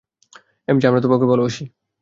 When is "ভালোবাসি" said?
1.25-1.63